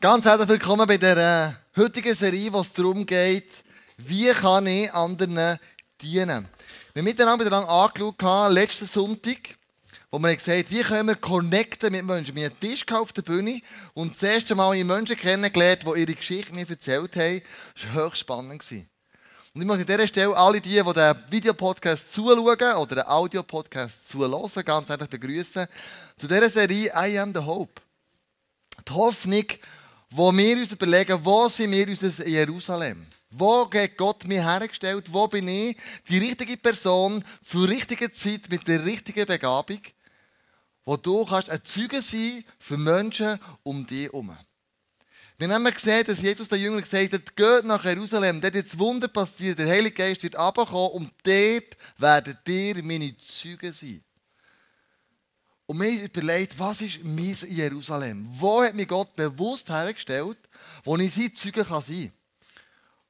[0.00, 3.64] Ganz herzlich willkommen bei der äh, heutigen Serie, wo es darum geht,
[3.96, 5.58] wie kann ich anderen
[6.00, 6.48] dienen.
[6.94, 9.56] Wir haben miteinander miteinander angeschaut, letzten Sonntag,
[10.12, 12.36] wo wir gesagt haben, wie können wir connecten mit Menschen.
[12.36, 13.60] Wir haben einen Tisch auf der Bühne
[13.92, 17.42] und das erste Mal habe Menschen kennengelernt, die ihre Geschichte mir erzählt haben.
[17.74, 18.62] Das war höchst spannend.
[18.70, 18.86] Und
[19.60, 24.64] ich möchte an dieser Stelle alle die, die den Videopodcast zuschauen oder den Audiopodcast zuhören,
[24.64, 25.66] ganz herzlich begrüßen
[26.16, 27.82] zu dieser Serie I Am the Hope.
[28.88, 29.44] Die Hoffnung,
[30.10, 33.06] wo wir uns überlegen, wo sind wir unser Jerusalem?
[33.30, 35.12] Wo hat Gott mir hergestellt?
[35.12, 35.76] Wo bin ich
[36.08, 39.80] die richtige Person zur richtigen Zeit mit der richtigen Begabung,
[40.84, 44.34] wo du kannst ein Zeuge sein für Menschen um dich herum.
[45.36, 49.06] Wir haben gesehen, dass Jesus der Jünger gesagt hat, geht nach Jerusalem, dort jetzt Wunder
[49.06, 54.02] passiert, der Heilige Geist wird runterkommen und dort werden dir meine Zeuge sein.
[55.70, 58.26] Und mir überlegt, was ist mein Jerusalem?
[58.30, 60.38] Wo hat mich Gott bewusst hergestellt,
[60.82, 62.12] wo ich sein Zeuge sein kann?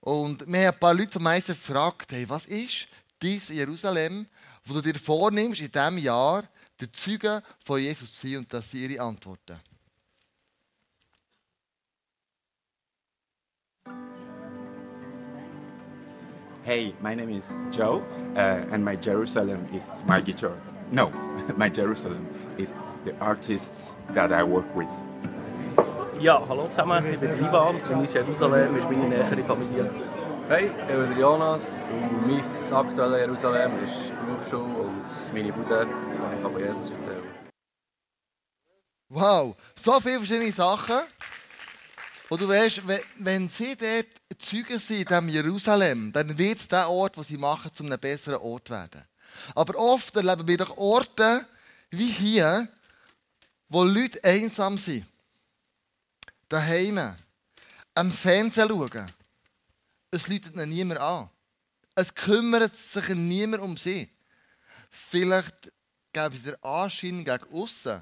[0.01, 2.89] Und mir haben ein paar Leute von Meister gefragt, hey, was ist
[3.21, 4.27] dein Jerusalem,
[4.65, 6.49] wo du dir vornimmst, in diesem Jahr
[6.81, 8.39] der Zeuge von Jesus zu sein?
[8.39, 9.61] Und das sind ihre Antworten.
[16.65, 18.03] Hey, my name is Joe,
[18.35, 20.57] uh, and my Jerusalem is my guitar.
[20.91, 21.13] No,
[21.57, 22.27] my Jerusalem
[22.59, 24.89] is the artists that I work with.
[26.21, 29.91] Ja, hallo zusammen, ich bin Ivan und mein Jerusalem ist meine nähere Familie.
[30.49, 36.35] Hey, ich bin Jonas und mein aktuelles Jerusalem ist die Berufsschule und meine Bude, wo
[36.35, 37.23] ich von Jesus erzählen
[39.11, 41.01] Wow, so viele verschiedene Sachen.
[42.31, 42.83] Und du weißt,
[43.21, 47.71] wenn sie dort Zeugen sind in Jerusalem, dann wird es der Ort, wo sie machen,
[47.75, 49.03] zu einem besseren Ort werden.
[49.55, 51.47] Aber oft erleben wir doch Orte
[51.91, 52.69] wie hier,
[53.69, 55.07] wo Leute einsam sind.
[56.49, 57.17] Daheim.
[57.95, 59.13] Am Fernsehen schauen.
[60.11, 61.31] Es läutet ihnen niemand an.
[61.95, 64.09] Es kümmert sich niemand um sie.
[64.89, 65.73] Vielleicht
[66.13, 68.01] geben sie den Anschein gegen außen,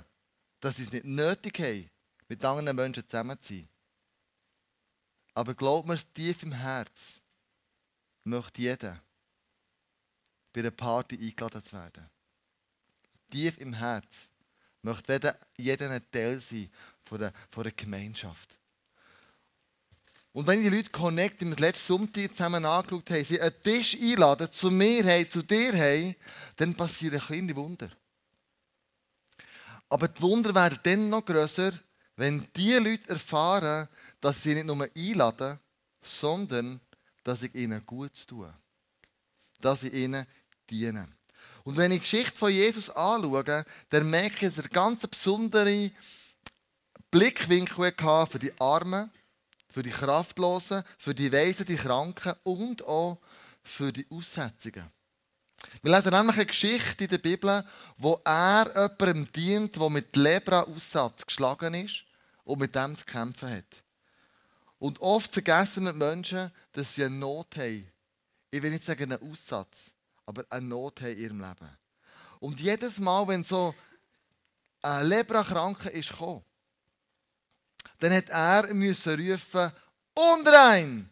[0.61, 1.91] dass sie es nicht nötig haben,
[2.29, 3.69] mit anderen Menschen zusammen zu sein.
[5.35, 7.21] Aber glaubt mir, tief im Herz
[8.25, 9.01] möchte jeder
[10.53, 12.11] bei einer Party eingeladen zu werden.
[13.37, 14.31] Tief im Herz
[14.81, 16.71] möchte jeder ein Teil sein
[17.05, 18.49] von der, von der Gemeinschaft.
[20.33, 24.51] Und wenn die Leute Connect im letzten Sonntag zusammen angeschaut haben, sie einen Tisch einladen,
[24.51, 26.17] zu mir haben, zu dir haben,
[26.57, 27.91] dann passieren kleine Wunder.
[29.91, 31.79] Aber die Wunder werden dann noch grösser,
[32.17, 33.87] wenn die Leute erfahren,
[34.19, 35.61] dass ich sie nicht nur einladen,
[36.01, 36.81] sondern
[37.23, 38.51] dass ich ihnen gut tue.
[39.61, 40.27] Dass ich ihnen
[40.71, 41.07] diene.
[41.67, 45.91] Und wenn ich die Geschichte von Jesus anschaue, dann merke ich, dass er ganz besondere
[47.11, 49.11] Blickwinkel hatte für die Armen,
[49.69, 53.19] für die Kraftlosen, für die Weisen, die Kranken und auch
[53.65, 54.89] für die Aussetzungen.
[55.83, 57.67] Wir lesen nämlich eine Geschichte in der Bibel,
[57.99, 62.05] wo er jemandem dient, der mit Lepra-Aussatz geschlagen ist
[62.45, 63.83] und mit dem zu kämpfen hat.
[64.79, 67.91] Und oft vergessen wir Menschen, dass sie eine Not haben.
[68.53, 69.96] Ich will nicht sagen einen Aussatz,
[70.27, 71.79] aber eine Not haben in ihrem Leben.
[72.41, 73.75] Und jedes Mal, wenn so
[74.83, 76.45] ein Lepra-Kranker ist gekommen,
[77.99, 79.73] dann hat er müssen rufen,
[80.15, 81.09] unrein,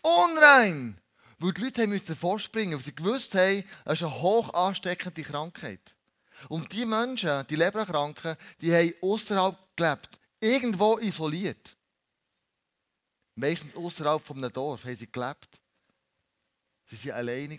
[0.00, 0.98] unrein.
[1.38, 5.94] Weil die Leute mussten vorspringen, weil sie gewusst haben, es ist eine hoch ansteckende Krankheit.
[6.48, 11.76] Und die Menschen, die Lepra-Kranken, die haben außerhalb gelebt, irgendwo isoliert
[13.34, 15.60] meistens außerhalb von einem Dorf, haben sie gelebt.
[16.90, 17.58] Sie waren alleine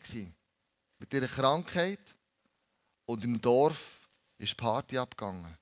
[1.06, 2.00] mit ihrer Krankheit
[3.06, 5.56] und im Dorf ist Party abgegangen.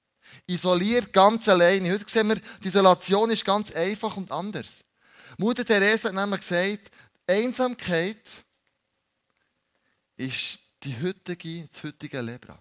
[0.48, 1.92] Isoliert, ganz alleine.
[1.92, 4.86] Heute sehen wir, die Isolation ist ganz einfach und anders.
[5.38, 6.92] Mutter Therese hat nämlich gesagt,
[7.28, 8.22] Einsamkeit
[10.16, 12.58] ist die heutige, das heutige Lebra.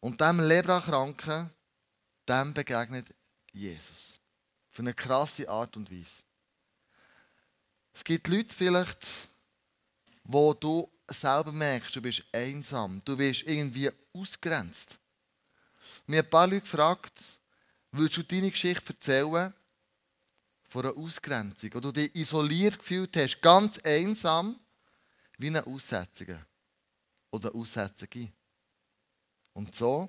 [0.00, 1.50] Und dem Lebra-Kranken,
[2.26, 3.14] dem begegnet
[3.52, 4.18] Jesus.
[4.70, 6.22] Auf eine krasse Art und Weise.
[7.92, 9.06] Es gibt Leute vielleicht,
[10.24, 14.98] wo du selber merkst, du bist einsam, du bist irgendwie ausgrenzt.
[16.06, 17.12] Mir haben ein paar Leute gefragt,
[17.90, 19.52] willst du deine Geschichte erzählen
[20.68, 24.58] von einer Ausgrenzung, wo du dich isoliert gefühlt hast, ganz einsam,
[25.38, 26.38] wie eine Aussetzung
[27.30, 28.32] oder eine Aussetzung.
[29.52, 30.08] Und so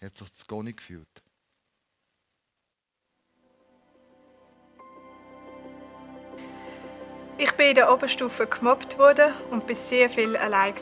[0.00, 1.22] hat sich das gar nicht gefühlt.
[7.40, 10.74] Ich bin in der Oberstufe gemobbt worden und war sehr viel allein.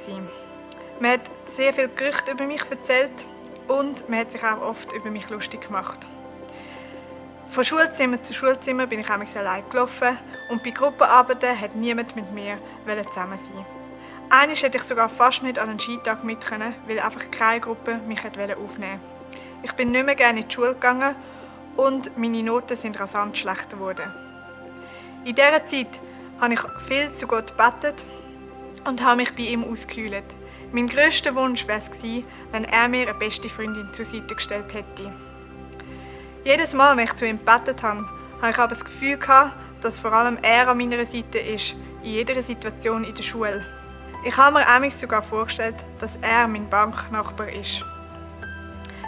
[1.01, 1.21] Man hat
[1.55, 3.27] sehr viel Gerüchte über mich erzählt
[3.69, 5.99] und man hat sich auch oft über mich lustig gemacht.
[7.51, 10.17] Von Schulzimmer zu Schulzimmer bin ich einmal allein gelaufen
[10.49, 12.57] und bei Gruppenarbeiten hat niemand mit mir
[12.87, 13.67] zusammen sein.
[14.31, 17.99] Eines hätte ich sogar fast nicht an einen Skitag mit können, weil einfach keine Gruppe
[18.09, 19.01] mich aufnehmen wollte.
[19.63, 21.17] Ich bin nicht mehr gerne in die Schule gegangen
[21.77, 24.11] und meine Noten sind rasant schlechter geworden.
[25.27, 26.01] In dieser Zeit
[26.41, 28.05] habe ich viel zu Gott gebetet
[28.85, 30.25] und habe mich bei ihm ausgekühlt.
[30.73, 34.75] Mein grösster Wunsch wäre es gewesen, wenn er mir eine beste Freundin zur Seite gestellt
[34.75, 35.13] hätte.
[36.45, 38.09] Jedes Mal, wenn ich zu ihm gebetet habe,
[38.41, 42.11] habe ich aber das Gefühl gehabt, dass vor allem er an meiner Seite ist, in
[42.11, 43.65] jeder Situation in der Schule.
[44.25, 47.85] Ich habe mir einmal sogar vorgestellt, dass er mein Banknachbar ist.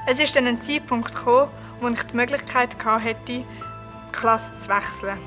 [0.06, 3.44] Es ist dann ein Zeitpunkt gekommen, wo ich die Möglichkeit hatte, die
[4.12, 5.18] Klasse zu wechseln.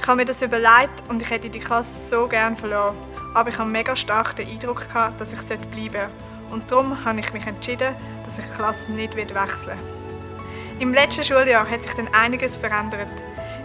[0.00, 2.96] Ich habe mir das überlegt und ich hätte die Klasse so gerne verloren.
[3.34, 6.10] Aber ich habe mega stark den Eindruck gehabt, dass ich bleiben sollte.
[6.50, 9.76] Und darum habe ich mich entschieden, dass ich die Klasse nicht wechseln will.
[10.80, 13.10] Im letzten Schuljahr hat sich dann einiges verändert.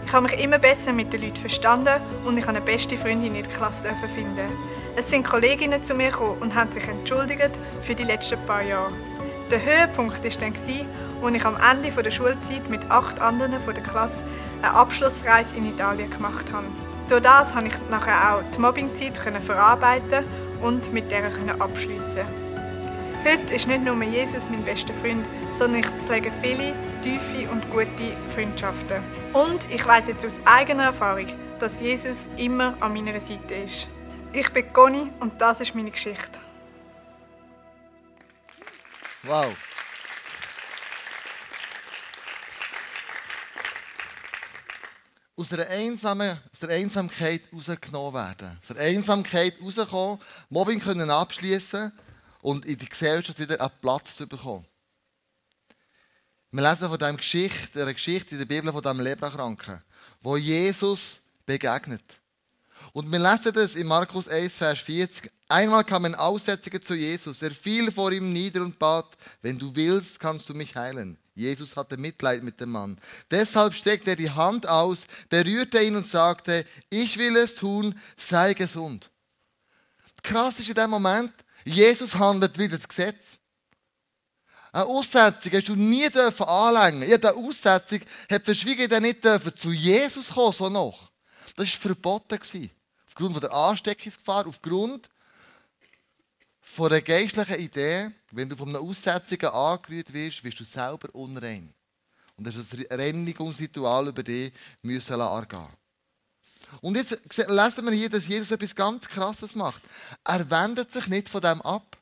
[0.06, 3.34] Ich habe mich immer besser mit den Leuten verstanden und ich habe eine beste Freundin
[3.34, 4.52] in der Klasse finden.
[4.96, 7.50] Es sind Kolleginnen zu mir gekommen und haben sich entschuldigt
[7.82, 8.92] für die letzten paar Jahre.
[9.50, 10.54] Der Höhepunkt war dann,
[11.22, 14.22] als ich am Ende der Schulzeit mit acht anderen von der Klasse
[14.64, 16.66] eine Abschlussreise in Italien gemacht habe.
[17.08, 20.24] Durch das konnte ich nachher auch die Mobbingzeit verarbeiten
[20.62, 21.24] und mit der
[21.58, 22.24] abschließen.
[23.24, 25.24] Heute ist nicht nur Jesus mein bester Freund,
[25.56, 27.88] sondern ich pflege viele tiefe und gute
[28.34, 29.02] Freundschaften.
[29.32, 31.26] Und ich weiß jetzt aus eigener Erfahrung,
[31.58, 33.88] dass Jesus immer an meiner Seite ist.
[34.32, 36.38] Ich bin Conny und das ist meine Geschichte.
[39.22, 39.54] Wow.
[45.36, 48.56] Aus der, Einsame, aus der Einsamkeit rausgenommen werden.
[48.60, 51.92] Aus der Einsamkeit rauskommen, Mobbing können abschließen
[52.40, 54.64] und in die Gesellschaft wieder einen Platz zu bekommen.
[56.52, 59.82] Wir lesen von dieser Geschichte, einer Geschichte in der Bibel von diesem Leprakranken,
[60.22, 62.04] wo Jesus begegnet.
[62.92, 65.32] Und wir lesen das in Markus 1, Vers 40.
[65.48, 67.42] Einmal kam ein Aussätziger zu Jesus.
[67.42, 71.18] Er fiel vor ihm nieder und bat, wenn du willst, kannst du mich heilen.
[71.34, 72.98] Jesus hatte Mitleid mit dem Mann.
[73.30, 78.54] Deshalb streckte er die Hand aus, berührte ihn und sagte, ich will es tun, sei
[78.54, 79.10] gesund.
[80.22, 81.32] Krass ist in dem Moment,
[81.64, 83.38] Jesus handelt wie das Gesetz.
[84.72, 87.08] Eine Aussetzung hast du nie dürfen anlängen.
[87.08, 88.00] Ja, diese Aussetzung
[88.30, 91.12] hat verschwiegen nicht dürfen zu Jesus kommen, so noch.
[91.56, 92.70] Das war verboten.
[93.06, 95.08] Aufgrund der Ansteckungsgefahr, aufgrund
[96.60, 101.72] von einer geistlichen Idee, wenn du von einer Aussetzung angerührt wirst, wirst du selber unrein.
[102.36, 104.52] Und das ist ein Reinigungsritual über dich
[104.82, 105.68] müssen angehen.
[106.80, 109.82] Und jetzt lesen wir hier, dass Jesus etwas ganz Krasses macht.
[110.24, 111.96] Er wendet sich nicht von dem ab.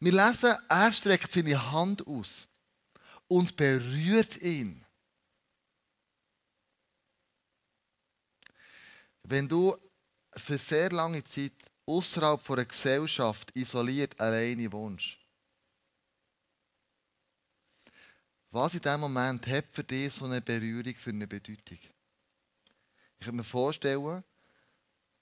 [0.00, 2.48] Wir lesen, er streckt seine Hand aus
[3.28, 4.84] und berührt ihn.
[9.22, 9.76] Wenn du
[10.34, 15.16] für sehr lange Zeit außerhalb einer Gesellschaft isoliert alleine wohnst,
[18.52, 21.78] was in diesem Moment hat für dich so eine Berührung für eine Bedeutung?
[23.18, 24.24] Ich kann mir vorstellen,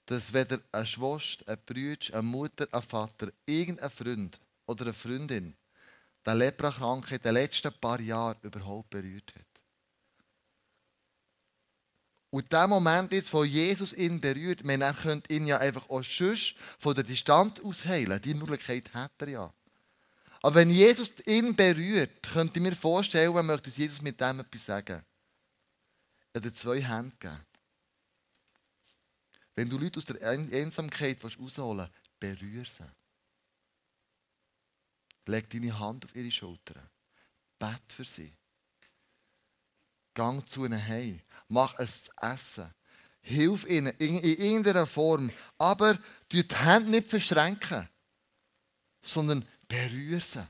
[0.05, 5.55] dass weder ein Schwester, ein Bruder, eine Mutter, ein Vater, irgendein Freund oder eine Freundin
[6.25, 9.48] den Leprakranken in den letzten paar Jahren überhaupt berührt hat.
[12.31, 16.55] Und der Moment jetzt, wo Jesus ihn berührt, man, könnte ihn ja einfach auch sonst
[16.77, 18.21] von der Distanz aus heilen.
[18.21, 19.53] Die Möglichkeit hat er ja.
[20.41, 25.03] Aber wenn Jesus ihn berührt, könnte ich mir vorstellen, möchte Jesus mit dem etwas sagen.
[26.33, 27.45] Er hat zwei Hände gegeben.
[29.55, 32.89] Wenn du Leute aus der Einsamkeit rausholen willst, berühre sie.
[35.25, 36.89] Leg deine Hand auf ihre Schultern.
[37.57, 38.31] Bet für sie.
[40.19, 41.21] Gang zu ihnen heim.
[41.47, 42.73] Mach es zu essen.
[43.21, 45.31] Hilf ihnen in, in irgendeiner Form.
[45.57, 45.97] Aber
[46.33, 47.87] die Hände nicht verschränken,
[49.01, 50.45] sondern berühre sie.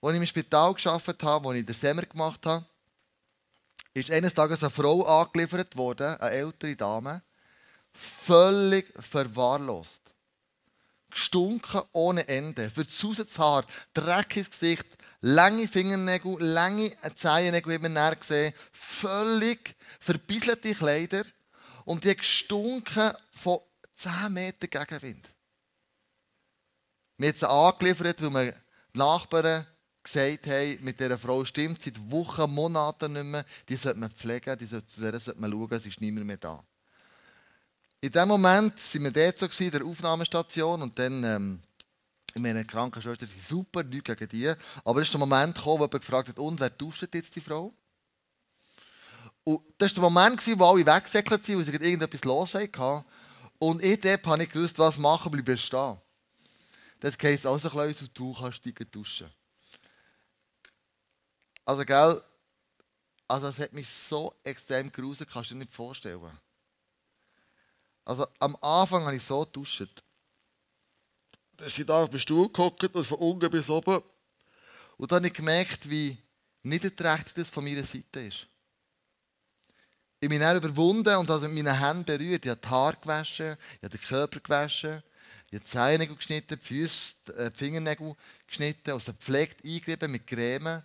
[0.00, 2.66] Als ich im Spital gearbeitet habe, als ich den Semmer gemacht habe,
[3.94, 7.22] ist eines Tages eine Frau angeliefert worden, eine ältere Dame,
[7.92, 10.02] völlig verwahrlost
[11.16, 12.70] gestunken ohne Ende.
[12.70, 14.86] Für das Haar, Dreck ins Gesicht,
[15.26, 21.24] lange Fingernägel, lange Zehennägel, wie man gesehen völlig verbisselte Kleider
[21.84, 23.58] und die gestunken von
[23.96, 25.30] 10 Metern Gegenwind.
[27.18, 28.52] Wir haben sie angeliefert, weil wir
[28.94, 29.66] die Nachbarn
[30.02, 34.56] gesagt haben, mit dieser Frau stimmt seit Wochen, Monaten nicht mehr, die sollte man pflegen,
[34.58, 36.62] die sollte, zu der sollte man schauen, es ist niemand mehr da.
[38.00, 41.62] In dem Moment waren wir dort so, in der Aufnahmestation, und dann ähm,
[42.36, 44.52] Ich meine, Krankenschwestern sind super, nichts gegen die.
[44.84, 47.40] Aber es ist der Moment gekommen, wo jemand gefragt hat, und wer duscht jetzt die
[47.40, 47.72] Frau?
[49.42, 53.06] Und das war der Moment, wo alle weggesäckelt sind, weil sie irgendetwas los hatten.
[53.58, 55.96] Und ich dort habe ich gewusst, was machen, bleibe stehen.
[57.00, 59.32] Das heisst also, Klaus, du kannst dich duschen.
[61.64, 62.22] Also, gell,
[63.28, 66.38] also es hat mich so extrem gruselt, kannst du dir nicht vorstellen.
[68.04, 70.02] Also am Anfang habe ich so geduscht.
[71.64, 74.02] Ich da auf dem Stuhl gehockt und von unten bis oben.
[74.96, 76.18] Und dann habe ich gemerkt, wie
[76.62, 78.46] niederträchtig das von meiner Seite ist.
[80.18, 82.44] Ich bin dann überwunden und habe mit meinen Händen berührt.
[82.44, 85.02] Ich habe die Haare gewaschen, ich habe den Körper gewaschen,
[85.50, 88.14] ich habe die Zehennägel geschnitten, die Füße, äh, die Fingernägel
[88.46, 90.82] geschnitten, also gepflegt eingerieben mit Creme.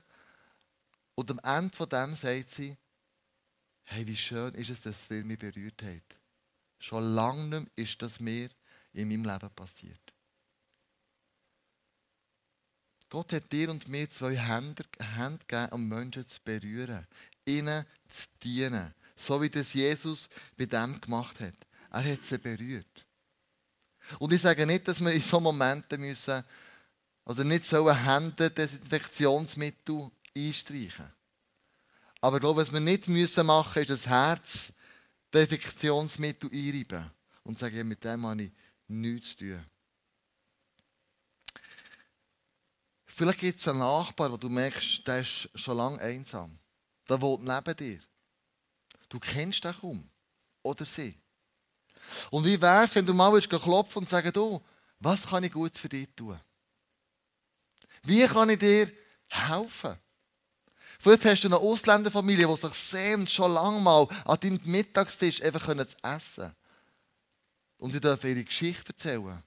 [1.16, 2.78] Und am Ende von dem sagt sie,
[3.86, 6.18] hey, wie schön ist es, dass ihr mich berührt habt.
[6.80, 8.50] Schon lange nicht mehr ist das mir
[8.94, 10.11] in meinem Leben passiert.
[13.12, 14.86] Gott hat dir und mir zwei Hände,
[15.18, 17.06] Hände gegeben, um Menschen zu berühren,
[17.46, 18.94] ihnen zu dienen.
[19.18, 21.54] So wie das Jesus bei dem gemacht hat.
[21.92, 23.06] Er hat sie berührt.
[24.18, 26.42] Und ich sage nicht, dass wir in solchen Momenten müssen,
[27.26, 31.12] also nicht so Hände Desinfektionsmittel einstreichen.
[32.22, 34.74] Aber ich glaube, was wir nicht müssen machen müssen, ist das Herz
[35.34, 37.12] Desinfektionsmittel einreiben
[37.44, 38.52] und sagen, mit dem habe ich
[38.88, 39.66] nichts zu tun.
[43.14, 46.58] Vielleicht gibt es einen Nachbar, wo du merkst, der ist schon lange einsam.
[47.10, 48.00] Der wohnt neben dir.
[49.10, 50.10] Du kennst den kaum.
[50.64, 51.20] Oder sie.
[52.30, 54.62] Und wie wäre es, wenn du mal klopfen und sagen, du,
[55.00, 56.40] was kann ich gut für dich tun?
[58.04, 58.92] Wie kann ich dir
[59.28, 59.98] helfen?
[61.00, 65.66] Vielleicht hast du eine Ausländerfamilie, die sich sehnt, schon lange mal an deinem Mittagstisch einfach
[65.66, 66.56] zu essen.
[67.78, 69.44] Und sie dürfen ihre Geschichte erzählen.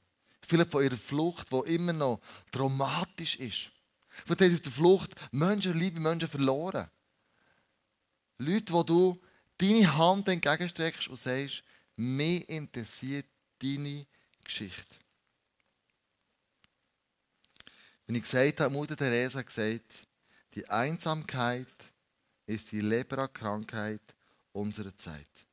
[0.46, 2.20] Vielleicht von ihrer Flucht, die immer noch
[2.50, 3.70] traumatisch ist.
[4.08, 6.88] Vielleicht haben auf der Flucht Menschen, liebe Menschen verloren.
[8.38, 9.20] Leute, wo du
[9.58, 11.62] deine Hand entgegenstreckst und sagst,
[11.96, 13.26] mich interessiert
[13.60, 14.06] deine
[14.42, 14.96] Geschichte.
[18.06, 20.06] Wenn ich gesagt habe, Mutter Teresa hat gesagt,
[20.54, 21.66] die Einsamkeit
[22.46, 24.02] ist die Lepra-Krankheit
[24.52, 25.43] unserer Zeit.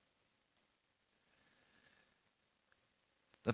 [3.44, 3.54] Ein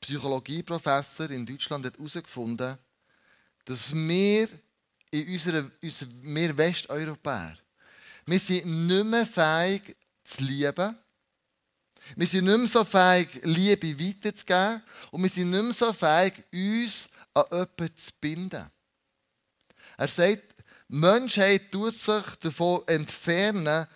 [0.00, 2.76] Psychologieprofessor in Deutschland hat herausgefunden,
[3.64, 4.48] dass wir
[5.10, 7.58] in unserer, unserer wir Westeuropäer,
[8.26, 10.96] wir sind nicht mehr fähig zu lieben.
[12.16, 14.82] Wir sind nicht mehr so fähig, Liebe weiterzugeben.
[15.10, 18.70] Und wir sind nicht mehr so fähig, uns an jemanden zu binden.
[19.96, 20.54] Er sagt,
[20.88, 23.86] Menschheit tut sich davon entfernen,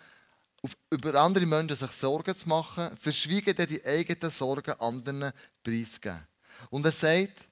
[0.91, 5.33] über andere Menschen sich Sorgen zu machen, verschwiegen die eigenen Sorgen anderen
[5.63, 6.27] preiszugeben.
[6.71, 7.49] Und er sagt,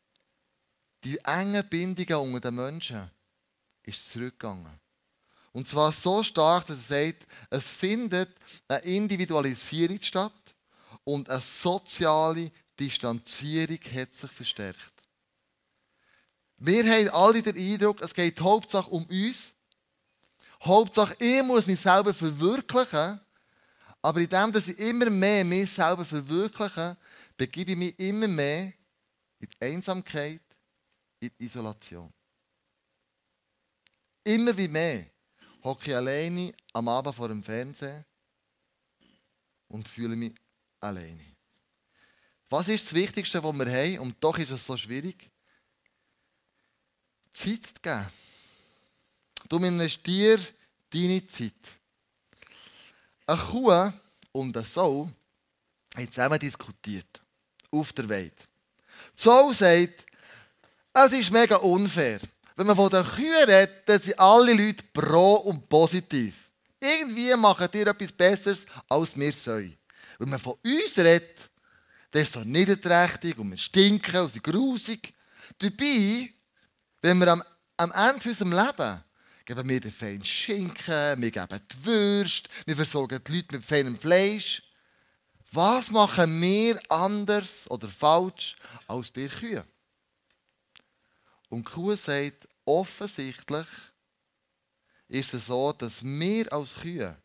[1.04, 3.10] die engen Bindungen unter den Menschen
[3.82, 4.80] ist zurückgegangen.
[5.52, 8.34] Und zwar so stark, dass er sagt, es findet
[8.66, 10.54] eine Individualisierung statt
[11.04, 14.94] und eine soziale Distanzierung hat sich verstärkt.
[16.56, 19.53] Wir haben alle den Eindruck, es geht hauptsächlich um uns.
[20.64, 23.20] Hauptsache, ich muss mich selber verwirklichen.
[24.00, 26.96] Aber in dem, dass ich immer mehr mich selber verwirkliche,
[27.36, 28.72] begebe ich mich immer mehr
[29.38, 30.42] in die Einsamkeit,
[31.20, 32.12] in die Isolation.
[34.22, 35.06] Immer wie mehr
[35.62, 38.04] hocke ich alleine am Abend vor dem Fernsehen
[39.68, 40.34] und fühle mich
[40.80, 41.34] alleine.
[42.48, 43.98] Was ist das Wichtigste, was wir haben?
[43.98, 45.30] Und doch ist es so schwierig.
[47.32, 48.23] Zeit zu geben.
[49.48, 50.52] Du investierst
[50.90, 51.52] deine Zeit.
[53.26, 53.90] Eine Kuh
[54.32, 55.10] und eine Sau
[55.96, 57.20] haben zusammen diskutiert.
[57.70, 58.34] Auf der Welt.
[59.16, 60.06] Die Sau sagt,
[60.92, 62.20] es ist mega unfair.
[62.56, 66.48] Wenn man von den Kühen redet, sind alle Leute pro und positiv.
[66.80, 69.76] Irgendwie machen die etwas Besseres, als wir sollen.
[70.18, 71.50] Wenn man von uns redet,
[72.10, 75.12] dann ist es so niederträchtig und wir stinken und sind grusig.
[75.58, 76.30] Dabei
[77.04, 77.42] wenn wir am,
[77.76, 79.00] am Ende unseres Lebens
[79.44, 83.98] geben wir den feinen Schinken, wir geben die Würste, wir versorgen die Leute mit feinem
[83.98, 84.62] Fleisch.
[85.52, 88.56] Was machen wir anders oder falsch
[88.88, 89.64] als die Kühe?
[91.48, 93.66] Und die Kuh sagt, offensichtlich
[95.08, 97.16] ist es so, dass wir als Kühe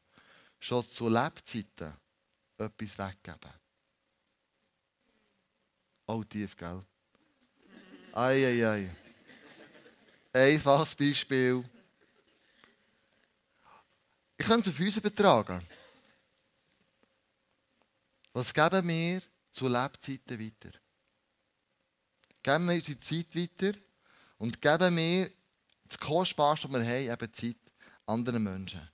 [0.59, 1.93] schon zu Lebzeiten
[2.57, 3.53] etwas weggeben.
[6.05, 6.83] Auch tief, gell?
[8.13, 8.89] Ei, ei, ei.
[10.33, 11.63] Einfaches Beispiel.
[14.39, 15.67] Ich könnte es auf uns übertragen.
[18.31, 20.79] Was geben wir zu Lebzeiten weiter?
[22.41, 23.77] geben wir unsere Zeit weiter
[24.37, 25.29] und geben wir
[25.89, 27.57] das Kostbarste, was wir haben, eben Zeit
[28.05, 28.89] anderen Menschen.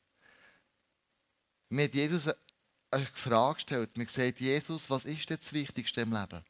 [1.69, 2.33] Mir hat Jesus
[2.89, 3.97] eine Frage gestellt.
[3.97, 6.43] Mir gesagt, Jesus, was ist denn das Wichtigste im Leben?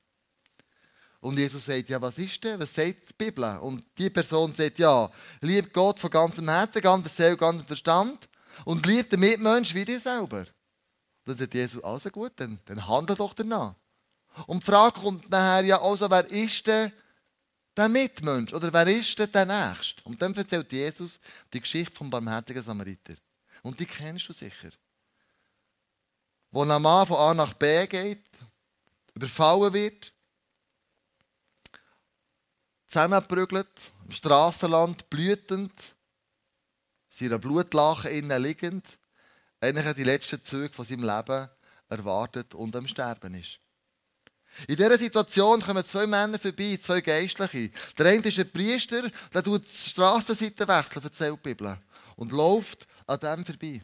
[1.19, 2.59] Und Jesus sagt, ja, was ist denn?
[2.59, 3.43] Was sagt die Bibel?
[3.59, 5.11] Und die Person sagt, ja,
[5.41, 8.29] lieb Gott von ganzem Herzen, ganzer Seele, ganzem Verstand
[8.63, 10.45] und lieb den Mitmensch wie dich selber.
[11.25, 13.75] Dann sagt Jesus, also gut, dann, dann handle doch danach.
[14.47, 16.91] Und die Frage kommt nachher ja also, wer ist denn
[17.75, 18.53] der Mitmensch?
[18.53, 20.01] Oder wer ist denn der Nächste?
[20.03, 21.19] Und dann erzählt Jesus
[21.51, 23.15] die Geschichte vom barmherzigen Samariter.
[23.63, 24.69] Und die kennst du sicher.
[26.51, 28.25] Wo ein Mann von A nach B geht,
[29.13, 30.13] überfallen wird,
[32.87, 33.67] zusammengeprügelt,
[34.05, 35.73] im Strassenland, blütend,
[37.17, 38.99] seiner Blutlache innen liegend,
[39.61, 41.47] eigentlich die letzten Züge von seinem Leben
[41.87, 43.59] erwartet und am Sterben ist.
[44.67, 47.71] In dieser Situation kommen zwei Männer vorbei, zwei Geistliche.
[47.97, 51.77] Der eine ist ein Priester, der tut die Strassenseite wechseln, erzählt die Bibel,
[52.15, 53.81] und läuft an dem vorbei.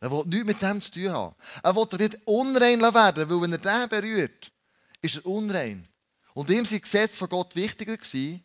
[0.00, 1.34] Er will nichts mit dem zu tun haben.
[1.62, 4.52] Er will nicht unrein werden, weil wenn er den berührt,
[5.00, 5.86] ist er unrein.
[6.34, 8.42] Und ihm sind Gesetze von Gott wichtiger gewesen,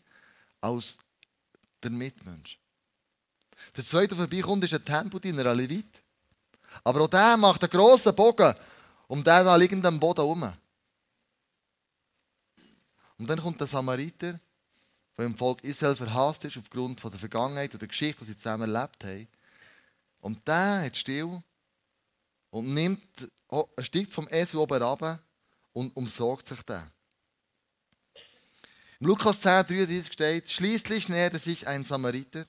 [0.62, 0.98] als
[1.82, 2.60] der Mitmensch.
[3.78, 6.02] Der zweite, der vorbeikommt, ist ein Tempodiener, ein Levit.
[6.84, 8.54] Aber auch der macht einen grossen Bogen
[9.08, 10.54] um den da liegenden Boden herum.
[13.18, 14.40] Und dann kommt der Samariter,
[15.18, 18.74] der im Volk Israel verhasst ist, aufgrund der Vergangenheit und der Geschichte, die sie zusammen
[18.74, 19.28] erlebt haben.
[20.20, 21.42] Und der hat still
[22.50, 23.04] und nimmt,
[23.80, 25.20] steigt vom Esel oben runter
[25.74, 26.84] und umsorgt sich den.
[29.00, 32.46] Im Lukas 10, 33 steht, schließlich näherte sich ein Samariter.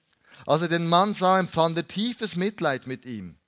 [0.47, 3.38] Als er den Mann sah, empfand er tiefes Mitleid mit ihm.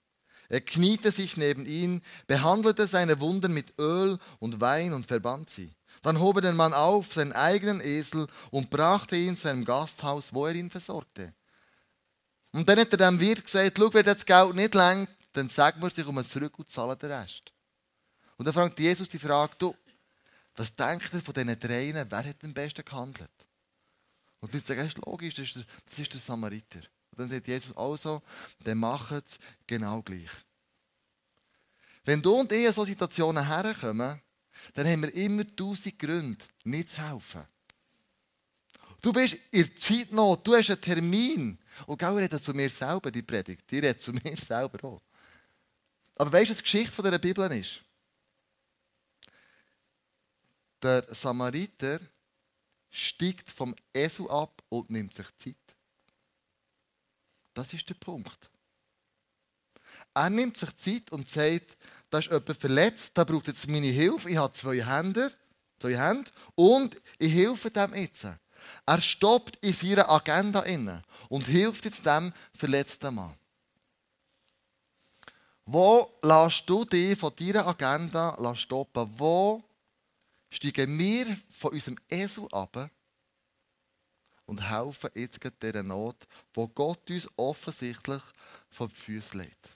[0.48, 5.72] Er kniete sich neben ihn, behandelte seine Wunden mit Öl und Wein und verband sie.
[6.02, 10.34] Dann hob er den Mann auf, seinen eigenen Esel, und brachte ihn zu einem Gasthaus,
[10.34, 11.34] wo er ihn versorgte.
[12.52, 15.80] Und dann hat er dem Wirt gesagt, schau, wenn das Geld nicht lenkt, dann sagen
[15.80, 17.52] wir sich um zurück und zahlen den Rest.
[18.36, 19.76] Und dann fragt Jesus die Frage, du,
[20.56, 23.30] was denkt ihr von diesen dreien, wer hat am besten gehandelt?
[24.40, 26.80] Und die Leute sagen, das ist logisch, das ist der, das ist der Samariter.
[27.10, 28.22] Und dann sagt Jesus, also,
[28.64, 30.30] dann macht es genau gleich.
[32.04, 34.20] Wenn du und ich in solche Situationen herkommen,
[34.74, 37.44] dann haben wir immer tausend Gründe, nicht zu helfen.
[39.00, 41.58] Du bist in Zeitnot, du hast einen Termin.
[41.86, 43.70] Und gell, redet zu mir selber, die Predigt.
[43.70, 45.02] Die redet zu mir selber auch.
[46.16, 47.80] Aber weißt du, was die Geschichte dieser Bibel ist?
[50.82, 52.00] Der Samariter
[52.90, 55.56] steigt vom Esel ab und nimmt sich Zeit.
[57.54, 58.50] Das ist der Punkt.
[60.14, 61.76] Er nimmt sich Zeit und sagt,
[62.10, 64.30] da ist jemand verletzt, da braucht jetzt meine Hilfe.
[64.30, 65.32] Ich habe zwei Hände,
[65.78, 68.26] zwei Hände und ich helfe dem jetzt.
[68.86, 73.34] Er stoppt in seiner Agenda inne und hilft jetzt dem verletzten Mann.
[75.64, 79.08] Wo lässt du dich von deiner Agenda stoppen?
[79.16, 79.62] Wo
[80.50, 82.90] steigen wir von unserem Esel ab
[84.46, 88.22] und helfen jetzt dieser Not, wo Gott uns offensichtlich
[88.68, 89.70] vor die Füße legt?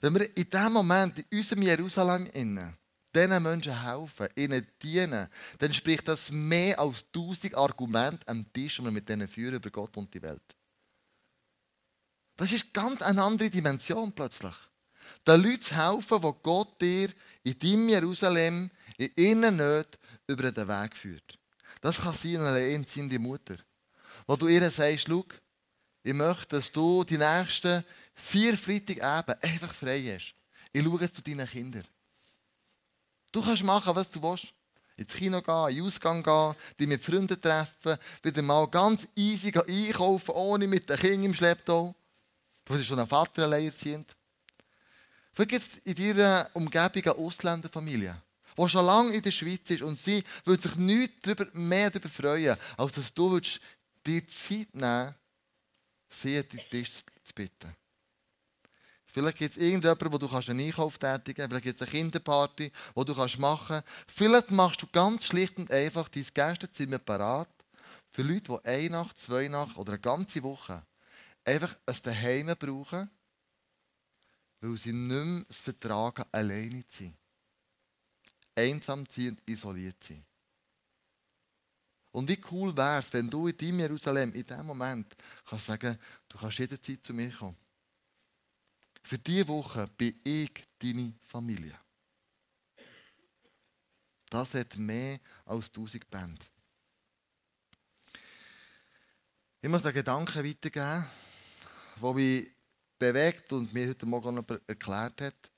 [0.00, 2.76] Wenn wir in diesem Moment in unserem Jerusalem innen
[3.14, 8.84] diesen Menschen helfen, ihnen dienen, dann spricht das mehr als tausend Argumente am Tisch, und
[8.86, 10.42] wir mit denen führen über Gott und die Welt.
[12.36, 14.54] Das ist ganz eine andere Dimension plötzlich.
[15.26, 17.10] Den Leuten zu helfen, die Gott dir
[17.42, 21.38] in deinem Jerusalem, in ihren Nöten über den Weg führt.
[21.80, 23.56] Das kann sein, allein seine Mutter.
[24.26, 25.24] Wo du ihr sagst, schau,
[26.02, 30.34] ich möchte, dass du die nächsten vier Freitagabend einfach frei hast.
[30.72, 31.86] Ich schaue zu deinen Kindern.
[33.32, 34.52] Du kannst machen, was du willst.
[34.96, 39.50] Ins Kino gehen, in den Ausgang gehen, dich mit Freunden treffen, wieder mal ganz easy
[39.56, 41.94] einkaufen, ohne mit den Kindern im Schlepptau.
[42.64, 44.14] Du bist schon ein Vater alleinerziehend.
[45.40, 48.14] Vielleicht gibt es in deiner Umgebung eine Ausländerfamilie,
[48.58, 52.10] die schon lange in der Schweiz ist und sie würde sich nichts darüber, mehr darüber
[52.10, 53.40] freuen, als dass du
[54.06, 55.14] dir Zeit nehmen
[56.10, 56.90] sie an den Tisch
[57.24, 57.74] zu bitten.
[59.06, 61.48] Vielleicht gibt es irgendjemanden, wo du einen Einkauf tätigen kannst.
[61.48, 64.14] Vielleicht gibt es eine Kinderparty, die du machen kannst.
[64.14, 67.48] Vielleicht machst du ganz schlicht und einfach dein Gästezimmer parat
[68.10, 70.82] für Leute, die eine Nacht, zwei Nacht oder eine ganze Woche
[71.46, 73.08] einfach ein Daheim brauchen,
[74.60, 77.16] weil sie nicht mehr das Vertragen alleine sind.
[78.54, 80.24] Einsam sind und isoliert sind.
[82.12, 85.98] Und wie cool wäre es, wenn du in deinem Jerusalem in diesem Moment kannst sagen,
[86.28, 87.56] du kannst jederzeit zu mir kommen.
[89.02, 91.78] Für diese Woche bin ich deine Familie.
[94.28, 96.44] Das hat mehr als 1000 Bände.
[99.62, 101.06] Ich muss einen Gedanken weitergeben,
[102.00, 102.50] der mich
[103.00, 105.50] bewegt und mir heute Morgen noch erklärt hat.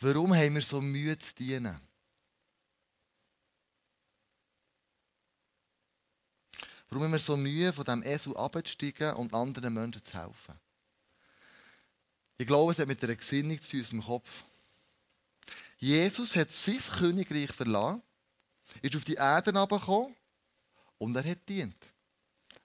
[0.00, 1.78] Warum haben wir so Mühe zu dienen?
[6.88, 10.58] Warum haben wir so Mühe, von diesem Esel abzusteigen und anderen Menschen zu helfen?
[12.38, 14.44] Ich glaube, es hat mit einer Gesinnung zu unserem Kopf.
[15.78, 18.02] Jesus hat sein Königreich verlassen,
[18.82, 20.14] ist auf die Erde herabgekommen
[20.98, 21.76] und er hat dient.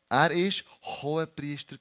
[0.09, 1.77] Er war Hohepriester.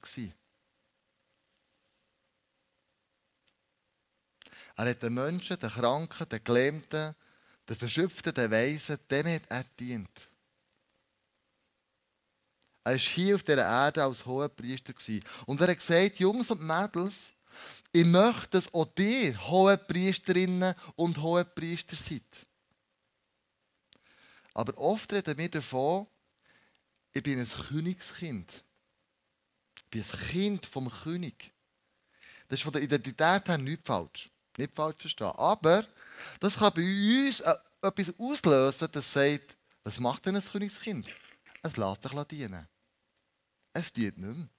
[4.77, 7.15] Er hat den Menschen, den Kranken, den Gelähmten,
[7.67, 10.31] den Verschöpften, den Weisen, denen hat er dient.
[12.83, 14.93] Er war hier auf dieser Erde als Hohepriester.
[15.47, 17.15] Und er hat gesagt, Jungs und Mädels,
[17.91, 22.21] ich möchte, dass auch ihr Hohepriesterinnen und Hohepriester seid.
[24.53, 26.05] Aber oft reden wir davon,
[27.11, 28.63] ich bin ein Königskind.
[29.75, 31.51] Ich bin ein Kind vom König.
[32.47, 34.29] Das ist von der Identität her nicht falsch.
[34.57, 35.31] Nicht falsch verstehen.
[35.35, 35.85] Aber
[36.39, 41.07] das kann bei uns äh, etwas auslösen, das sagt, was macht denn ein Königskind?
[41.61, 42.67] Es lässt sich dienen.
[43.73, 44.49] Es dient nicht mehr.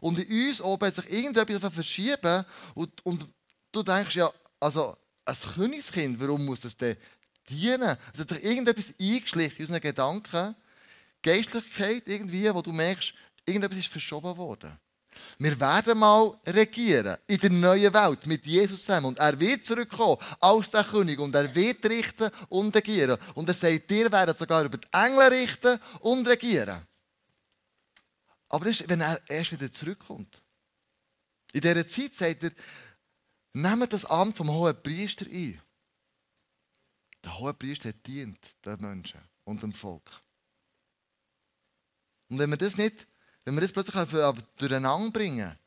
[0.00, 3.28] Und in uns oben hat sich irgendetwas verschieben und, und
[3.72, 6.96] du denkst ja, also ein Königskind, warum muss das denn
[7.48, 7.96] dienen?
[8.14, 10.56] Es hat sich irgendetwas eingeschlichen in unseren Gedanken,
[11.22, 13.12] Geistlichkeit irgendwie, wo du merkst,
[13.44, 14.78] irgendetwas ist verschoben worden.
[15.38, 19.06] Wir werden mal regieren in der neuen Welt mit Jesus zusammen.
[19.06, 23.18] Und er wird zurückkommen als der König und er wird richten und regieren.
[23.34, 26.86] Und er sagt, ihr werdet sogar über die Engel richten und regieren.
[28.48, 30.42] Aber das ist, wenn er erst wieder zurückkommt.
[31.52, 32.50] In dieser Zeit sagt er,
[33.52, 35.60] nehmt das Amt vom hohen Priester ein.
[37.24, 40.22] Der hohe Priester dient den Menschen und dem Volk.
[42.28, 43.06] Und wenn wir das nicht,
[43.44, 43.96] wenn wir das plötzlich
[44.56, 45.58] durcheinander bringen,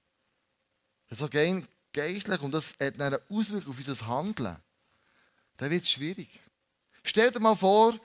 [1.09, 4.57] so geistlich und das hat eine Auswirkung auf unser Handeln,
[5.57, 6.39] dann wird es schwierig.
[7.03, 7.99] Stell dir mal vor,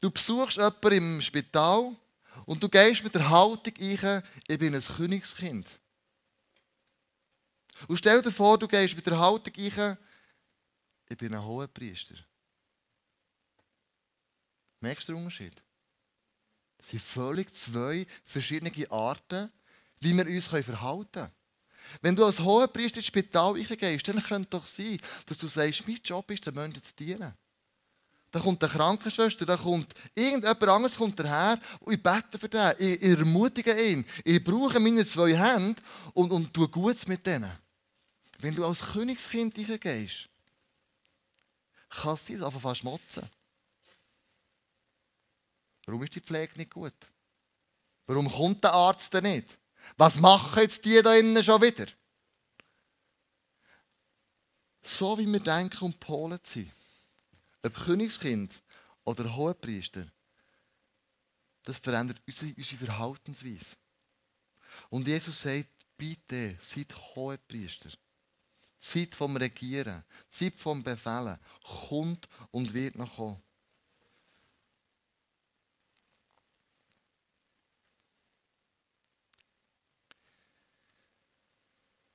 [0.00, 1.96] du besuchst jemanden im Spital
[2.46, 5.66] und du gehst mit der Haltung ein, ich bin ein Königskind.
[7.88, 9.98] Und stell dir vor, du gehst mit der Haltung ein,
[11.08, 12.14] ich bin ein hoher Priester.
[14.80, 15.63] Merkst du den Unterschied?
[16.84, 19.50] Das sind völlig zwei verschiedene Arten,
[20.00, 21.30] wie wir uns verhalten können.
[22.00, 25.86] Wenn du als hoher Priester ins Spital gehst, dann könnte doch sein, dass du sagst,
[25.86, 27.32] mein Job ist, den Menschen zu dienen.
[28.30, 32.72] Da kommt eine Krankenschwester, da kommt irgendjemand anderes kommt daher und ich bete für den,
[32.78, 34.04] ich, ich ermutige ihn.
[34.24, 35.80] Ich brauche meine zwei Hände
[36.14, 37.52] und, und tue Gutes mit denen.
[38.40, 40.28] Wenn du als Königskind reingehst,
[41.88, 43.22] kann es sein, dass du fast schmotzen.
[45.86, 46.94] Warum ist die Pflege nicht gut?
[48.06, 49.58] Warum kommt der Arzt denn nicht?
[49.96, 51.86] Was machen jetzt die da innen schon wieder?
[54.82, 56.70] So wie wir denken und Polen sind
[57.64, 58.62] ob Königskind
[59.04, 60.06] oder Hohepriester,
[61.62, 63.76] das verändert unsere, unsere Verhaltensweise.
[64.90, 67.90] Und Jesus sagt, bitte, seid Hohepriester.
[68.78, 71.38] Seid vom Regieren, seid vom Befehlen,
[71.88, 73.42] kommt und wird noch kommen.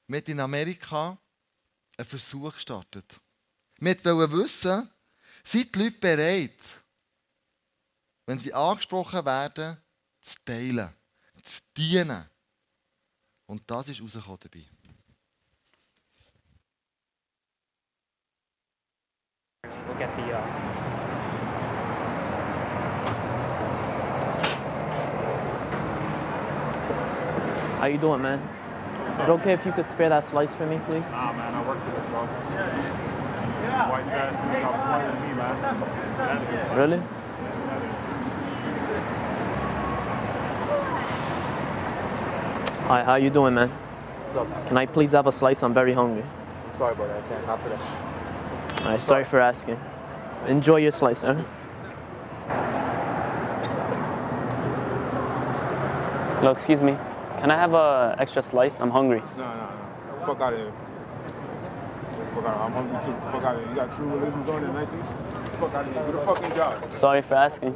[0.09, 1.15] Wir in Amerika
[1.95, 3.05] einen Versuch gestartet.
[3.77, 4.89] Wir wollten wissen,
[5.43, 6.59] sind die Leute bereit,
[8.25, 9.77] wenn sie angesprochen werden,
[10.19, 10.89] zu teilen,
[11.43, 12.27] zu dienen?
[13.45, 14.65] Und das ist rausgekommen dabei.
[19.63, 20.41] We'll get the, uh...
[27.79, 28.58] How you doing, man?
[29.19, 31.11] Is it okay if you could spare that slice for me, please?
[31.11, 32.25] Nah, man, I work for this, bro.
[33.89, 36.77] White trash dude, y'all smarter than me, man.
[36.77, 37.01] Really?
[42.87, 43.67] Hi, how you doing, man?
[43.67, 44.67] What's up?
[44.69, 45.63] Can I please have a slice?
[45.63, 46.23] I'm very hungry.
[46.23, 47.13] I'm sorry, brother.
[47.13, 47.45] I can't.
[47.45, 47.77] Not today.
[48.79, 49.77] All right, sorry for asking.
[50.47, 51.33] Enjoy your slice, sir.
[56.39, 56.97] Hello, excuse me.
[57.39, 58.81] Can I have a extra slice?
[58.81, 59.23] I'm hungry.
[59.37, 59.69] No, no,
[60.19, 60.25] no.
[60.25, 60.73] Fuck out of here.
[62.35, 62.63] Fuck out of here.
[62.63, 63.13] I'm hungry too.
[63.31, 63.69] Fuck out of here.
[63.69, 64.97] You got true religions on there, Nike?
[65.57, 66.03] Fuck out of here.
[66.03, 66.93] Who the fuck you got?
[66.93, 67.73] Sorry for asking.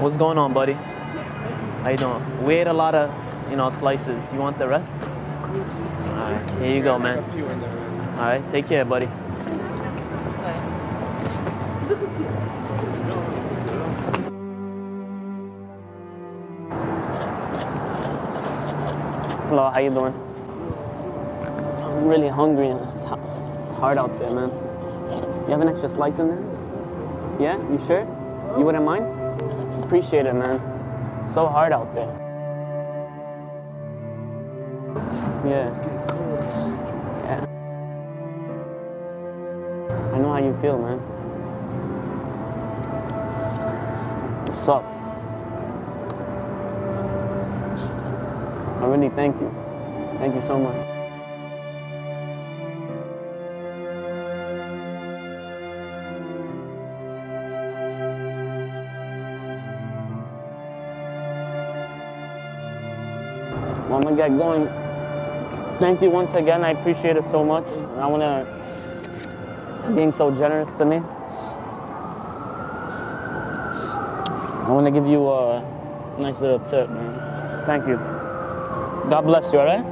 [0.00, 0.72] What's going on, buddy?
[0.72, 2.44] How you doing?
[2.44, 3.08] We ate a lot of,
[3.48, 4.32] you know, slices.
[4.32, 4.98] You want the rest?
[6.58, 7.18] Here you go, man.
[8.18, 9.06] All right, take care, buddy.
[19.48, 20.14] Hello, how you doing?
[21.82, 22.68] I'm really hungry.
[22.68, 24.50] It's it's hard out there, man.
[25.44, 26.42] You have an extra slice in there?
[27.40, 28.06] Yeah, you sure?
[28.56, 29.04] You wouldn't mind?
[29.84, 30.60] Appreciate it, man.
[31.18, 32.08] It's so hard out there.
[35.44, 36.01] Yeah.
[40.54, 40.98] Feel, man.
[44.48, 44.96] It sucks.
[48.80, 49.54] I really thank you.
[50.18, 50.92] Thank you so much.
[63.92, 64.66] I'm gonna get going.
[65.78, 66.64] Thank you once again.
[66.64, 67.70] I appreciate it so much.
[67.98, 68.61] I wanna
[69.94, 71.02] being so generous to me.
[74.62, 75.62] I wanna give you a
[76.20, 77.64] nice little tip, man.
[77.66, 77.96] Thank you.
[79.10, 79.84] God bless you, alright?
[79.84, 79.91] Du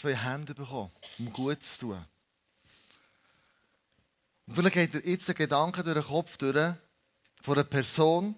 [0.00, 2.04] zwei Hände bekommen, um gut zu tun.
[4.46, 6.74] Und vielleicht geht dir jetzt ein Gedanke durch den Kopf durch,
[7.42, 8.34] von einer Person,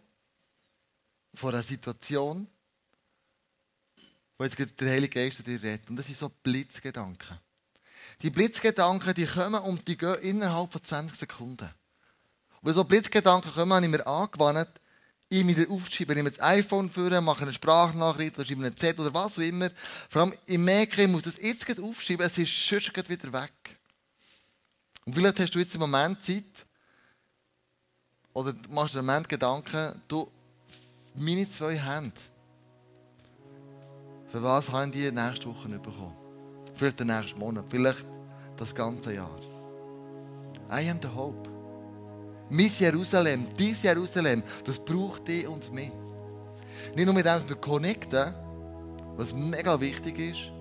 [1.35, 2.47] von einer Situation,
[4.37, 5.89] wo jetzt der Heilige Geist dir redet.
[5.89, 7.39] Und das sind so Blitzgedanken.
[8.21, 11.71] Die Blitzgedanken, die kommen und die gehen innerhalb von 20 Sekunden.
[12.61, 14.81] Und wenn so Blitzgedanken kommen, habe ich mir angewandt,
[15.33, 16.17] ihn wieder aufzuschreiben.
[16.17, 19.39] Ich nehme das iPhone vor, mache eine Sprachnachricht oder schreibe einen Z oder was auch
[19.39, 19.71] immer.
[20.09, 23.53] Vor allem, ich merke, ich muss das jetzt aufschreiben, es ist gerade wieder weg.
[25.05, 26.45] Und vielleicht hast du jetzt im Moment Zeit,
[28.35, 30.31] oder du machst dir im Moment Gedanken, du,
[31.17, 32.17] meine zwei Hände,
[34.31, 36.17] für was haben die nächste Woche bekommen?
[36.75, 38.07] Vielleicht den nächsten Monat, vielleicht
[38.57, 39.41] das ganze Jahr.
[40.71, 41.52] I am the hope.
[42.53, 45.91] Mein Jerusalem, dein Jerusalem, das braucht dich und mich.
[46.95, 48.35] Nicht nur mit dem, dass wir connecten,
[49.17, 50.53] was mega wichtig ist,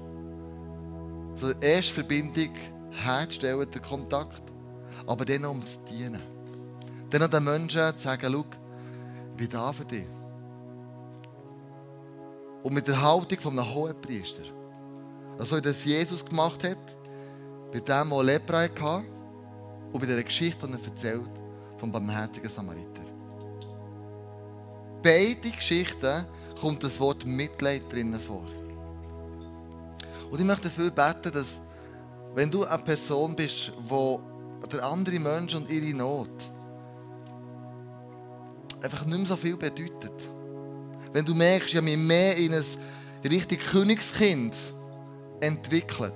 [1.35, 2.51] sondern erst Verbindung
[2.91, 4.41] herzustellen, der Kontakt,
[5.05, 6.21] aber dann um zu dienen.
[7.09, 8.45] Dann an den Menschen zu sagen, schau,
[9.31, 10.07] ich bin da für dich.
[12.63, 14.43] Und mit der Haltung von einem hohen Priester,
[15.37, 16.97] also das Jesus gemacht hat,
[17.73, 19.03] bei dem, der Lepra hatte,
[19.91, 21.40] und bei dieser Geschichte, die er erzählt,
[21.81, 23.01] vom barmherzigen Samariter.
[25.01, 26.25] Beide Geschichten
[26.59, 28.45] kommt das Wort Mitleid drinnen vor.
[30.29, 31.59] Und ich möchte dafür beten, dass,
[32.35, 34.21] wenn du eine Person bist, wo
[34.71, 36.51] der andere Mensch und ihre Not
[38.83, 40.13] einfach nicht mehr so viel bedeutet.
[41.11, 42.63] Wenn du merkst, habe mich mehr in ein
[43.27, 44.55] richtig Königskind
[45.39, 46.13] entwickelt,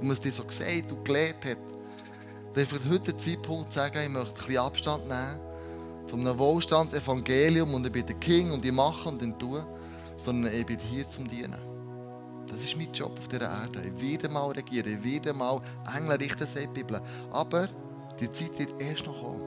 [0.00, 1.77] und man es dir so gesagt und gelehrt hat,
[2.62, 5.40] ist vielleicht heute der Zeitpunkt sagen, ich möchte ein bisschen Abstand nehmen
[6.08, 9.66] von einem Wohlstandsevangelium und ich bin der King und ich mache und ich tue,
[10.16, 11.56] sondern ich bin hier zum Dienen.
[12.46, 13.82] Das ist mein Job auf dieser Erde.
[13.84, 15.60] Ich werde mal regieren, ich werde mal
[15.94, 17.00] Engel richten, sagt die Bibel.
[17.30, 17.68] Aber
[18.18, 19.42] die Zeit wird erst noch kommen.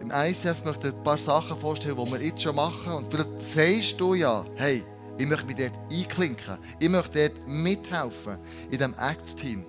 [0.00, 2.92] Im ICF möchte ich ein paar Sachen vorstellen, die wir jetzt schon machen.
[2.92, 4.84] Und vielleicht sagst du ja, hey,
[5.18, 6.58] ich möchte mich dort einklinken.
[6.78, 9.64] Ich möchte dort mithelfen, in diesem Acts-Team.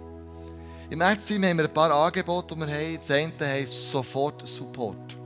[0.89, 2.99] Im Acts-Team haben wir ein paar Angebote, die wir haben.
[2.99, 5.17] Das eine heisst sofort Support.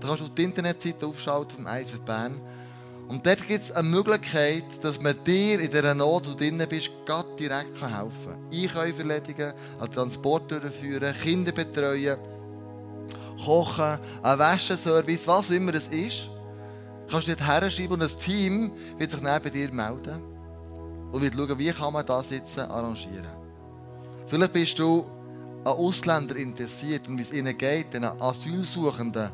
[0.00, 2.40] Da kannst du die Internetseite aufschalten vom ICF Bern.
[3.08, 6.62] Und dort gibt es eine Möglichkeit, dass man dir in dieser Not, wo du drin
[6.68, 8.10] bist, Gott direkt helfen
[8.50, 8.50] kann.
[8.52, 12.16] Einkäufe erledigen, einen Transport durchführen, Kinder betreuen,
[13.44, 16.30] kochen, einen Wäscheservice, was immer es ist.
[17.10, 20.22] Kannst du dort herschreiben und ein Team wird sich bei dir melden
[21.12, 23.28] und wird schauen, wie kann man das jetzt arrangieren.
[24.26, 25.04] Vielleicht bist du
[25.64, 29.30] an Ausländer interessiert und wie es ihnen geht, den Asylsuchenden,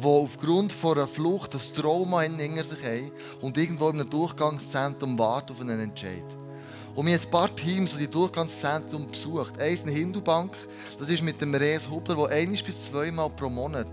[0.00, 5.18] die aufgrund von einer Flucht ein Trauma hinter sich haben und irgendwo in einem Durchgangszentrum
[5.18, 6.24] warten auf einen Entscheid.
[6.94, 9.58] Und wir haben ein paar Teams, die Durchgangszentrum besucht.
[9.58, 10.54] Eins in Hindubank,
[10.98, 13.86] das ist mit dem Rees Hubler, der ein bis zweimal pro Monat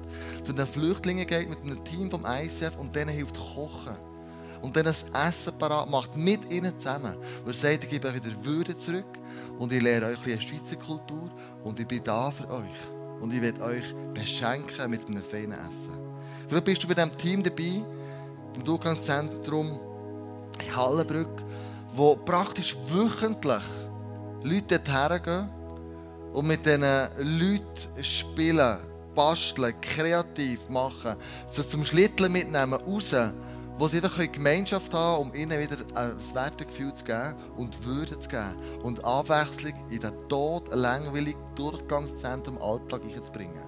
[0.43, 3.95] zu den Flüchtlingen geht mit einem Team vom ICF und denen hilft kochen.
[4.61, 7.15] Und dann das Essen parat macht, mit ihnen zusammen.
[7.45, 9.17] Und er sagt, ich gebe euch wieder Würde zurück
[9.57, 11.31] und ich lehre euch ein bisschen Schweizer Kultur
[11.63, 13.21] und ich bin da für euch.
[13.21, 15.97] Und ich werde euch beschenken mit einem feinen Essen.
[16.49, 17.81] Vielleicht bist du bei diesem Team dabei,
[18.55, 19.79] im Durchgangszentrum
[20.59, 21.43] in Hallenbrück,
[21.99, 23.63] wo praktisch wöchentlich
[24.43, 25.49] Leute dorthin gehen
[26.31, 26.81] und mit diesen
[27.17, 28.77] Leuten spielen,
[29.13, 31.17] basteln, kreativ machen,
[31.51, 33.13] sie zum Schlitteln mitnehmen, raus,
[33.77, 38.29] wo sie einfach Gemeinschaft haben um ihnen wieder ein Wertegefühl zu geben und Würde zu
[38.29, 43.63] geben und Abwechslung in den Tod, langweiligen Durchgangszentrum Alltag einzubringen.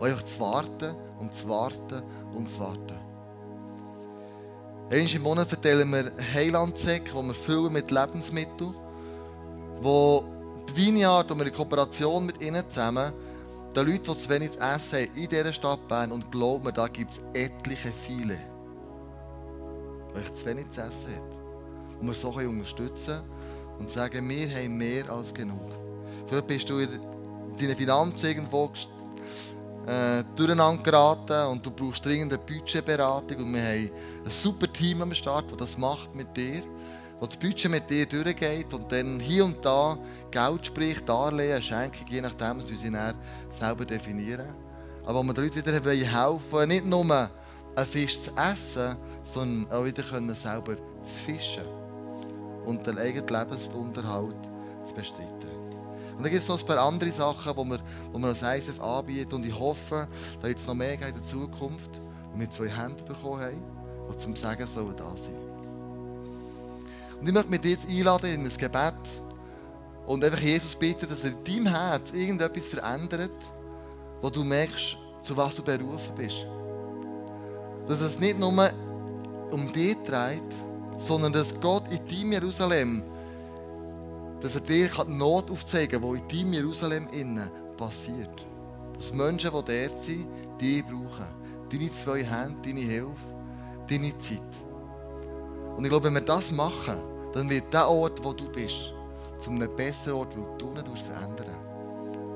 [0.00, 2.02] Und einfach zu warten und zu warten
[2.34, 3.07] und zu warten.
[4.90, 8.74] Einmal im Monat verteilen wir Heilandsäcke, die wir füllen mit Lebensmitteln,
[9.82, 10.24] wo
[10.66, 13.12] die Vineyard, und wir in Kooperation mit ihnen zusammen,
[13.76, 16.72] den Leuten, die zu wenig zu essen haben, in dieser Stadt Bern, und glauben mir,
[16.72, 18.38] da gibt es etliche viele,
[20.16, 22.00] die zu wenig zu essen haben.
[22.00, 25.70] Und wir so unterstützen können und sagen, wir haben mehr als genug.
[26.28, 26.88] Vielleicht bist du in
[27.60, 28.70] deinen Finanzen irgendwo
[29.86, 33.90] äh, durcheinander geraten und du brauchst dringend eine Budgetberatung und wir haben
[34.24, 36.62] ein super Team am Start, das das macht mit dir,
[37.20, 39.98] das das Budget mit dir durchgeht und dann hier und da
[40.30, 43.14] Geld spricht, Darlehen, Schenkung, je nachdem, wie sie dann
[43.58, 44.48] selber definieren.
[45.04, 47.30] Aber wo wir den Leuten wieder helfen nicht nur
[47.74, 51.64] einen Fisch zu essen, sondern auch wieder können selber zu fischen
[52.66, 54.36] und den eigenen Lebensunterhalt
[54.84, 55.57] zu bestreiten.
[56.18, 58.80] Und dann gibt es noch ein paar andere Sachen, die wir, die wir als ISF
[58.80, 59.36] anbieten.
[59.36, 60.08] Und ich hoffe,
[60.40, 62.00] dass jetzt noch mehr in der Zukunft
[62.34, 63.62] und wir zwei Hände bekommen haben,
[64.10, 65.36] die zum Sagen sollen da sein.
[67.20, 68.94] Und ich möchte mich jetzt einladen in ein Gebet
[70.06, 73.52] und einfach Jesus bitten, dass er in deinem Herz irgendetwas verändert,
[74.20, 76.46] wo du merkst, zu was du berufen bist.
[77.86, 78.52] Dass es nicht nur
[79.52, 80.42] um dich dreht,
[80.96, 83.04] sondern dass Gott in deinem Jerusalem
[84.40, 88.44] dass er dir die Not aufzeigen kann, die in deinem Jerusalem innen passiert.
[88.94, 90.26] Dass Menschen, die dort sind,
[90.60, 91.26] dich brauchen.
[91.70, 93.12] Deine zwei Hände, deine Hilfe,
[93.88, 94.40] deine Zeit.
[95.76, 96.98] Und ich glaube, wenn wir das machen,
[97.32, 98.92] dann wird der Ort, wo du bist,
[99.38, 101.56] zu einem besseren Ort, weil du nicht verändern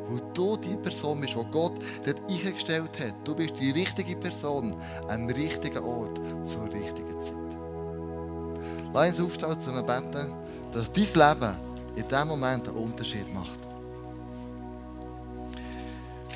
[0.08, 1.72] Weil du die Person bist, die Gott
[2.04, 3.14] dort eingestellt hat.
[3.24, 4.76] Du bist die richtige Person
[5.08, 7.32] am richtigen Ort zur richtigen Zeit.
[8.92, 10.32] Lass uns aufstehen, zu beten,
[10.72, 13.58] dass dein Leben in dem Moment einen Unterschied macht.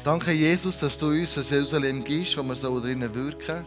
[0.05, 3.65] Danke, Jesus, dass du uns ein Jerusalem gibst, wo wir so drinnen wirken.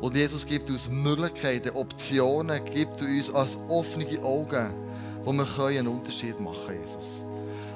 [0.00, 4.74] Und Jesus gibt uns Möglichkeiten, Optionen, gibt uns als offene Augen,
[5.24, 7.24] wo wir einen Unterschied machen können, Jesus.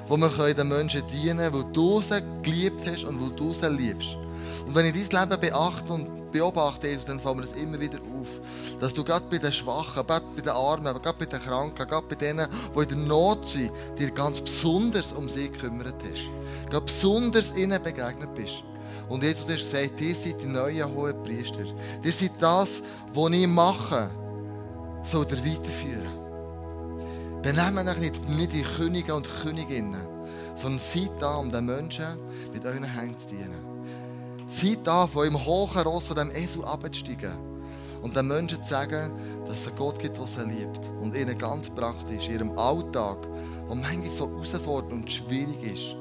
[0.07, 3.69] Wo wir den Menschen dienen können, wo du sie geliebt hast und wo du sie
[3.69, 4.15] liebst.
[4.65, 8.27] Und wenn ich dein Leben beachte und beobachte, dann fällt mir das immer wieder auf,
[8.79, 11.87] dass du gerade bei den Schwachen, gerade bei den Armen, aber gerade bei den Kranken,
[11.87, 16.69] gerade bei denen, die in der Not sind, dir ganz besonders um sie gekümmert hast.
[16.69, 18.63] Gerade besonders ihnen begegnet bist.
[19.09, 21.65] Und Jesus hat gesagt, ihr seid die neuen hohen Priester.
[22.01, 22.81] Ihr seid das,
[23.13, 24.09] was ich mache,
[25.03, 26.21] soll ihr weiterführen.
[27.41, 30.01] Benehmt euch nicht, nicht wie Könige und Königinnen,
[30.55, 32.05] sondern seid da, um den Menschen
[32.53, 33.70] mit euren Händen zu dienen.
[34.51, 37.37] Seid da, von im hohen Ross von dem Esel abzusteigen
[38.01, 39.11] und den Menschen zu sagen,
[39.45, 40.91] dass es einen Gott gibt, der sie liebt.
[40.99, 45.95] Und ihnen ganz praktisch, in ihrem Alltag, der manchmal so herausfordernd und schwierig ist,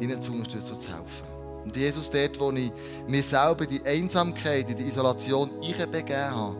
[0.00, 1.34] ihnen zu unterstützen und zu helfen.
[1.64, 2.72] Und Jesus, dort, wo ich
[3.06, 6.56] mir selber die Einsamkeit, die Isolation begeben habe,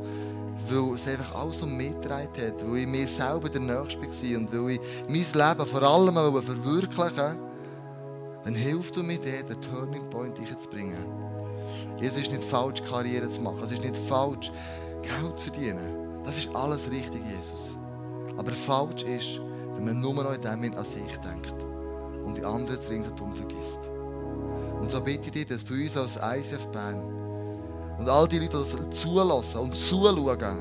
[0.69, 4.39] weil es einfach alles um mich gedreht hat, weil ich mir selber der Nächste war
[4.39, 7.54] und weil ich mein Leben vor allem verwirklichen wollte,
[8.45, 11.05] dann hilft du mir, den Turning Point zu bringen.
[11.99, 13.63] Jesus ist nicht falsch, Karriere zu machen.
[13.65, 14.53] Es ist nicht falsch,
[15.03, 16.23] Geld zu verdienen.
[16.25, 17.77] Das ist alles richtig, Jesus.
[18.37, 19.41] Aber falsch ist,
[19.75, 21.55] wenn man nur noch in dem Moment an sich denkt
[22.25, 23.81] und die anderen ringsherum vergisst.
[24.81, 27.03] Und so bitte ich dich, dass du uns als ICF Bern
[27.99, 30.59] und all die Leute, die das zulassen und zuschauen,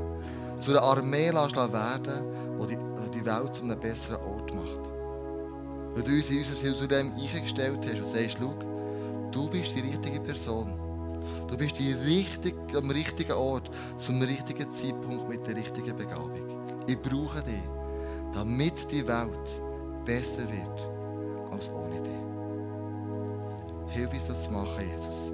[0.60, 2.24] zu einer Armee werden,
[2.70, 2.78] die
[3.12, 4.33] die Welt zu einem besseren Ort.
[5.94, 8.54] Weil du uns in unser Jerusalem eingestellt hast und sagst, schau,
[9.32, 10.74] du bist die richtige Person.
[11.48, 16.64] Du bist die richtig, am richtigen Ort, zum richtigen Zeitpunkt mit der richtigen Begabung.
[16.88, 17.64] Ich brauche dich,
[18.34, 19.62] damit die Welt
[20.06, 20.88] besser wird
[21.52, 22.12] als ohne dich.
[23.96, 25.34] Hilf uns das zu machen, Jesus.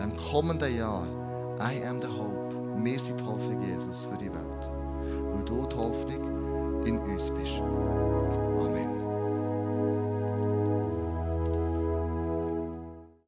[0.00, 1.06] Im kommenden Jahr,
[1.58, 2.54] I am the hope.
[2.76, 4.70] Wir sind die Hoffnung, Jesus, für die Welt.
[5.32, 7.60] Weil du die Hoffnung in uns bist.
[7.60, 8.99] Amen.